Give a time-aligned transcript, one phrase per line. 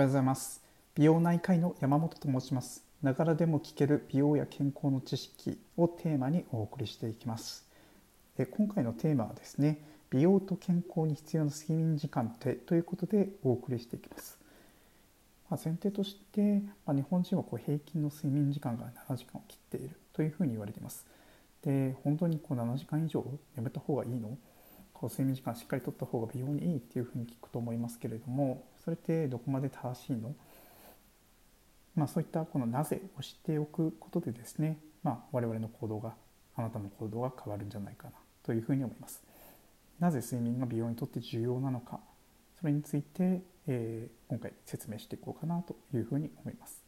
[0.00, 0.62] おはようございます。
[0.94, 2.82] 美容内科医の山本と申します。
[3.02, 7.68] ながらでも聞ける美容や健康の知識をテーマにお送りしていきます。
[8.38, 14.38] え今回のテーマはですね美容と健康に必要な睡眠時間ってということでお送りしていきます。
[15.50, 21.04] ま、前提として、ま、日本人はこう平均の睡眠時間が7時間を切っているというふうに言われています。
[21.62, 23.22] で本当にこう7時間以上
[23.54, 24.38] 眠った方がいいの？
[24.94, 30.34] こう睡眠時間しっかりとった方が美容にいいっていうふうに聞くと思いますけれどもそれってどこまで正しいの？
[31.96, 36.14] まあ、そういったこのなぜを知っておくことでですね、まあ、我々の行動が
[36.56, 38.12] あなたの行動が変わるんじゃないかな
[38.42, 39.22] というふうに思います。
[39.98, 42.00] なぜ睡眠が美容にとって重要なのか
[42.58, 46.82] それについて、えー、今回説明していこうかなというふうに思います。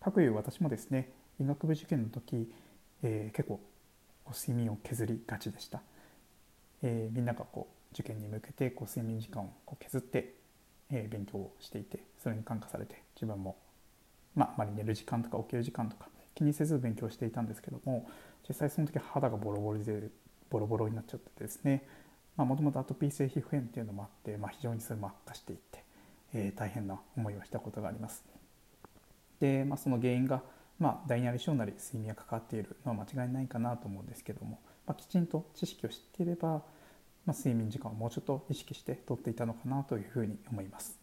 [0.00, 2.52] かくいう私もですね医学部受験の時、
[3.02, 3.60] えー、結構
[4.34, 5.80] 睡眠を削りがちでした。
[6.82, 10.34] えー、みんながこう受験に向けてこう睡眠時間をこう削って、
[10.92, 13.56] え、勉強をしていてそれに感化されて自分も、
[14.34, 18.08] まあ、あまり寝る時間とか起きる時間とか気にせず勉強していたんですけども
[18.48, 20.08] 実際その時肌がボロボロで
[20.50, 21.86] ボロボロになっちゃってですね
[22.36, 25.84] もともとアトピー性皮膚炎っていうのもあって、まあ、非常にそれも悪化していって、
[26.32, 28.24] えー、大変な思いをしたことがあります。
[29.38, 30.42] で、まあ、その原因が、
[30.78, 36.62] まあ、大なり小なり睡眠が関わっているのは間違いないかなと思うんですけども、まあ、きちんと知識を知っていれば、
[37.24, 40.98] まあ、睡眠時間をもうちょっと意識してとっていたのかなというふうに思います。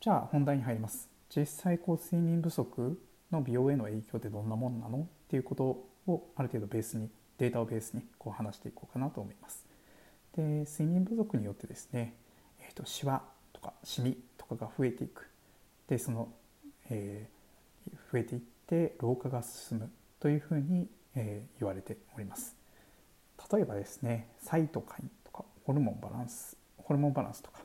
[0.00, 1.08] じゃあ本題に入ります。
[1.34, 5.64] 実際こう睡眠不足の美容への影響ってどんなもんなのっていうこと
[6.06, 9.64] をある程度ベースにデータをベースにこう話していこうかなと思います。
[10.36, 12.14] で睡眠不足によってですね、
[12.60, 15.28] えーと、シワとかシミとかが増えていく
[15.88, 16.28] でその、
[16.90, 22.54] えー、増えていって老化が進むというふうに、えー、言われております。
[23.52, 27.60] 例えばですねサイトカインとかホルモンバランスホルモンバランスとか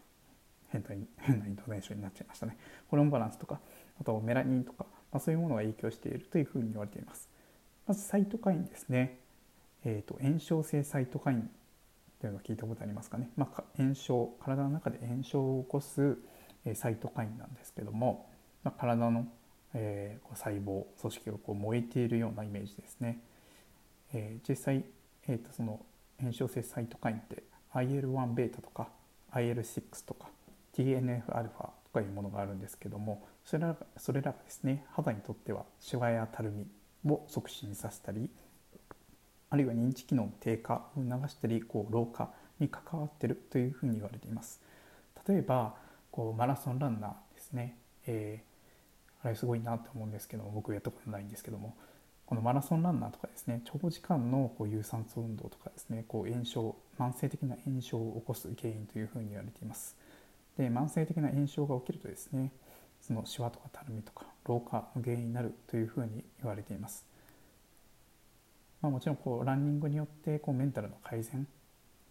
[0.69, 2.57] 変な変なイントネーションになっちゃいましたね。
[2.87, 3.59] ホルモンバランスとか
[3.99, 7.29] あとメラニンとか、まあ、そういうものが影響しているというふうに言われています。
[7.87, 9.19] まずサイトカインですね、
[9.83, 11.49] えーと、炎症性サイトカイン
[12.19, 16.17] というのを聞いたことありますかね、まあ、炎症体の中で炎症を起こす、
[16.75, 18.29] サイトカインなんですけども、
[18.63, 19.27] まあ、体の、
[19.73, 23.19] えー、細胞組織がこう燃えているようなイメージですね、
[24.13, 24.85] えー、実際
[25.27, 25.79] えー、とその
[26.19, 27.43] 炎症性サイトカインって
[27.73, 28.89] IL1β とか
[29.33, 30.27] IL6 とか
[30.75, 31.49] TNFα と
[31.93, 36.65] かいうものがあるんですけどもそれらそれらがですね肌にとってはシワやたるみ
[37.11, 38.29] を促進させたり
[39.49, 44.61] あるいは認知機能の低下を促したりこう老化に関わってるというふうに言われています。
[45.27, 45.75] 例えば
[46.09, 51.75] こうマラソンランナーですね、えー、あれすごいなと思うんですけども僕やったことないんですけども
[52.31, 59.97] このマラソンランナーとかですね長時間のこう有酸素運動とかですねこう炎症慢性的な炎症を起こす原因というふうに言われています。
[60.57, 62.53] で慢性的な炎症が起きるとですね
[63.01, 67.03] そのシワとかたるみとか老化の原因になるというふうに言われています、
[68.81, 71.45] まあ、もちろんこうランニングによってこうメンタルの改善っ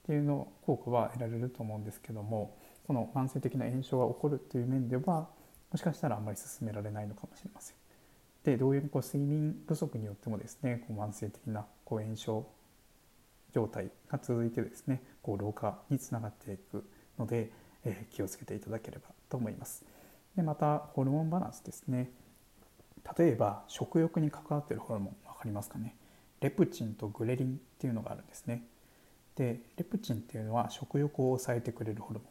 [0.07, 5.31] ていうの効果は得られると思うんですけどもこの慢性的な炎症が起こるという面では
[5.71, 7.80] もしかしたらあんまり進められないのかもしれません。
[8.45, 12.47] で同様にこう睡眠不足によってもですねこう慢性的なこう炎症
[13.53, 16.85] 状態が続いてですねこう老化につながっていく
[17.19, 17.51] ので、
[17.85, 19.85] えー、気をつけていただければと思います。
[20.37, 22.11] でまたホルモンバランスですね。
[23.19, 25.97] 例えば食欲に関わっているホルモン分かりますかね？
[26.41, 28.65] レプチンとグレリンっていうのがあるんですね。
[29.37, 32.29] でレプチンっていうのは食欲を抑えてくれるホルモン。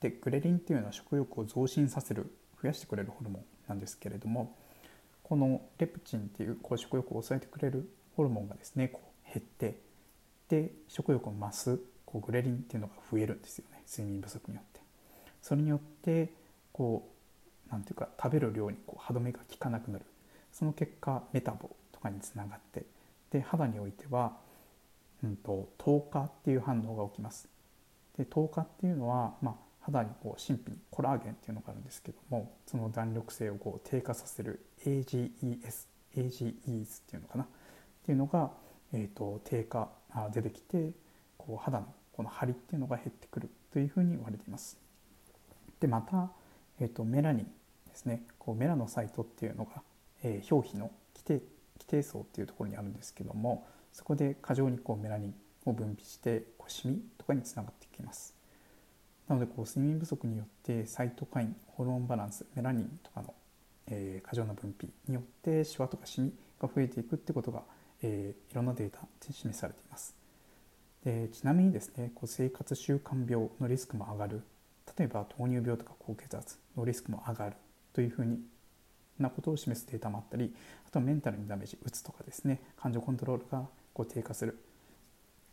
[0.00, 2.32] でグレリンっていうのは食欲を増進させる
[2.62, 4.56] 増やしてくれるホルモンなんですけれども
[5.30, 9.78] このレプチンっていうこう食欲を抑えてくれるホルモンがですねこう減って
[10.48, 14.80] で食欲を増すこうグレリンっていうのが増えるんですよね睡眠不足によって。
[15.40, 16.32] それによって
[16.72, 17.08] こ
[17.68, 20.04] うなんていうか食べる量にこう歯止めが効かなくなる
[20.52, 22.84] その結果メタボとかにつながって
[23.30, 24.32] で肌においては、
[25.22, 27.48] うんと、糖化っていう反応が起きます。
[28.18, 37.44] で糖化っていうのは、まあ、肌にこう神秘にコラーゲンっていうのがあるんですけどもその弾力性をこう低下させる AGES AGEs っていうのかな？
[37.44, 37.46] っ
[38.04, 38.50] ていうのが、
[38.92, 40.90] えーと、低下あ出てきて
[41.38, 44.78] こう肌のこの張りっていうのが減ってくるというふうに言われています。
[45.78, 46.30] でまた、
[46.80, 47.44] えーと、メラニン
[47.88, 49.82] ですねこうメラノサイトっていうのが、
[50.22, 51.40] えー、表皮の基底
[51.78, 55.34] 基底層っていうところにあるんですけどもそこで過剰にこうメラニン
[55.64, 58.39] を分泌してこうシミとかにつながってきます。
[59.30, 63.32] なのでこう睡眠不足によってサイトカインホルモンバランスメラニンとかの、
[63.86, 67.62] えー、過剰な分泌によってシワとかシミが増えていくってことが、
[68.02, 70.16] えー、いろんなデータで示されています。
[71.04, 74.42] でちなみにですねこう生活習慣病のリスクも上がる。
[74.98, 77.56] 例えば糖尿病とか高血圧のリスクも上がる。
[77.92, 78.40] というふうに
[79.20, 80.52] なことを示すデータもあったり
[80.88, 82.60] あとはメンタルにダメージうつとかですね。
[82.76, 84.58] 感情コントロールがこう低下する。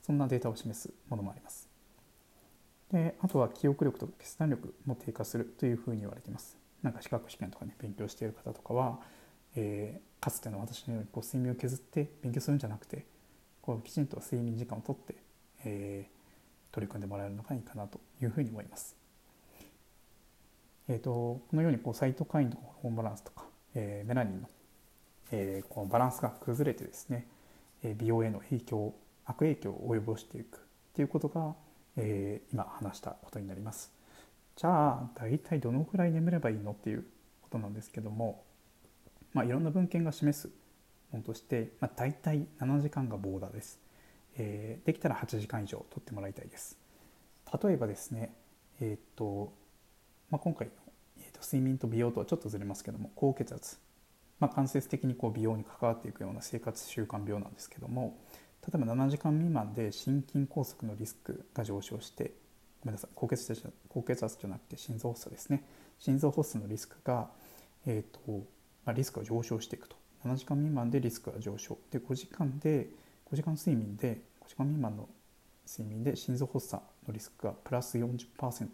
[0.02, 1.67] そんなデータを示すものもあります。
[2.92, 9.00] であとは記憶力とか決断力も低下するというふうに言われていますなんか資格試験とかね勉強している方とかは、
[9.56, 13.06] えー、かつての私のようにこう睡眠を削って勉強するんじゃなくて
[13.62, 15.16] こうきちんと睡眠時間をとって、
[15.66, 18.96] えー、取り組んでもらえるのがいいかなというふうに思います。
[20.88, 23.44] えーと、このようにこうサイトカインのホルモンバランスとか、
[23.76, 24.50] えー、メラニンの、
[25.32, 27.28] えー、このバランスが崩れてですね、
[27.98, 28.94] 美容への影響
[29.26, 31.54] 悪影響を及ぼしていくということが、
[31.98, 33.92] えー、今話したことになります。
[34.56, 37.06] じゃあ大体どのくらい眠ればいいのっていう
[37.42, 38.44] ことなんですけども、
[39.34, 40.50] まあ、いろんな文献が示す
[41.12, 43.80] ものとして、まあ、大体7時間がボーダーです、
[44.38, 46.78] えー、できたら8時間以上取ってもらいたいです。
[47.64, 48.34] 例えばですね
[48.80, 49.54] えっ、と、
[50.30, 50.74] まあ、今回の、
[51.20, 53.78] えーと、睡眠と美容とはちょっとずれますけども高血圧、
[54.40, 58.18] まあ、間接的にこう美容に関わっていくような生活習慣病なんですけども
[58.70, 62.34] 例えば7時間未満で心筋梗塞のリスクが上昇して
[62.82, 65.64] ごめんなさい高血圧高血圧じゃなくて心臓発作ですね。
[66.00, 67.30] 心臓発作のリスクが、
[67.86, 68.46] えーと
[68.86, 69.96] まあ、リスクが上昇していくと。
[70.26, 71.78] 7時間未満でリスクが上昇。
[71.92, 72.90] で5時間で
[73.32, 75.08] 5時間睡眠で5時間未満の
[75.68, 78.68] 睡眠で心臓発作のリスクがプラス40%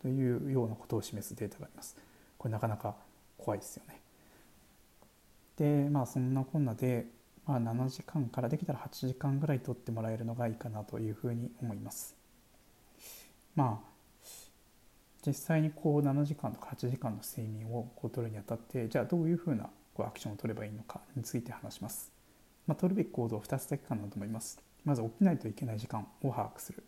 [0.00, 1.96] というようなことを示すデータがあります。
[2.38, 2.96] これなかなか
[3.38, 4.00] 怖いですよね。
[5.56, 7.06] でまあそんなこんなで
[7.46, 12.14] まあ、7時間からできたら8時間ぐらい取ってもらえるのがいいかなというふうに思います。
[13.54, 13.92] まあ
[15.24, 22.12] 実際にこう7時間とか8時間の睡眠をこう取るにあたってじゃあどういうふうなこうアクションを取ればいいのかについて話します。
[22.66, 24.60] まあ、取るべき行動2つだけかなと思います。
[24.84, 26.82] まず起きないといけない時間を把握する。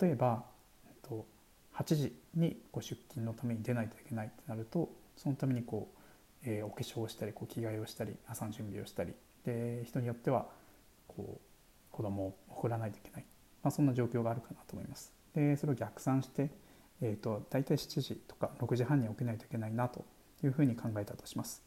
[0.00, 0.44] 例えば
[1.74, 6.01] 8時にこう出勤のために出ないといけないってなるとそのためにこう
[6.44, 9.12] えー、お化粧をしたりこう着替えをしたり朝の準備をしたり
[9.44, 10.46] で人によっては
[11.06, 11.40] こう
[11.90, 13.24] 子供を送らないといけない、
[13.62, 15.12] まあ、そんな状況があるかなと思います。
[15.34, 16.50] でそれを逆算して、
[17.00, 20.04] えーと、大体7時とか6時半に起きないといけないなと
[20.42, 21.62] いうふうに考えたとします。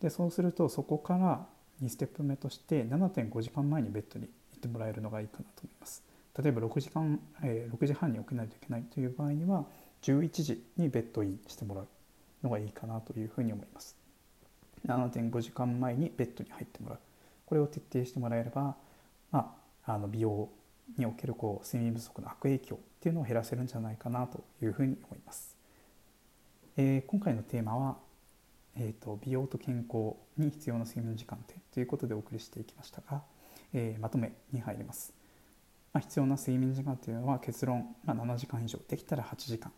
[0.00, 1.46] でそうするとそこから
[1.82, 6.02] 2ステップ目として7.5時間前にベッドに行ってもらえるのがいいかなと思います。
[6.40, 9.66] 例えば6時間、えー、6時半に起きないといけないという場合には
[10.02, 11.88] 11時にベッドインしてもらう
[12.42, 14.01] のがいいかなというふうに思います。
[14.86, 16.98] 7.5時間前にベッドに入ってもらう
[17.46, 18.76] これを徹底してもらえれば、
[19.30, 20.48] まあ、あの美容
[20.96, 25.56] におけるこう睡眠不足の悪影響っていうのを減らせるんじゃないかなというふうに思います。
[26.76, 27.96] えー、今回のテーマは、
[28.76, 33.22] えーと、美容と健康に必要な睡眠時間ってということでお送りしていきましたが、
[33.74, 35.12] えー、まとめに入ります。
[35.92, 39.70] まあ、必要な睡眠時間というのは結論、まあ、7時間以上できたら8時間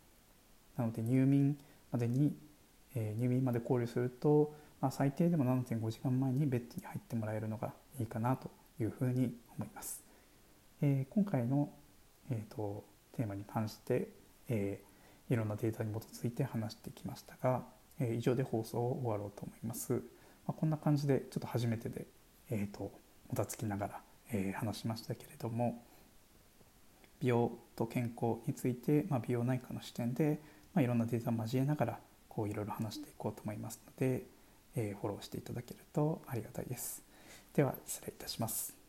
[0.76, 1.58] なので入眠
[1.90, 2.36] までに、
[2.94, 4.54] えー、入眠まで考慮すると
[4.84, 10.04] まあ、最低でも7.5時間前にベッドに入ってもらえるのがいいかなというふうに思います。
[10.82, 11.70] えー、今回の、
[12.30, 12.84] えーと、
[13.16, 14.10] テーマに関して、
[14.50, 17.62] えー、いろんなデータに基づいて話してきましたが、
[17.98, 19.94] えー、以上で放送を終わろうと思います。
[19.94, 20.00] ま
[20.48, 22.04] あ、こんな感じでちょっと初めてで、
[22.50, 22.90] えーと、も
[23.34, 24.00] たつきながら、
[24.32, 25.82] えー、話しましたけれども
[27.20, 30.42] 美容と健康について、まあ、美容内科の視点で、
[30.74, 31.98] まあ、いろんなデータを交えながら
[32.28, 34.33] こういろいろ話していこうと思いますので、
[34.76, 37.02] えフォローしていただけるとありがたいです。
[37.54, 38.83] では失礼いたします。